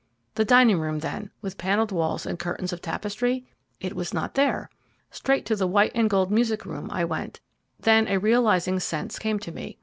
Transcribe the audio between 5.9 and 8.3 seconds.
and gold music room I went. Then a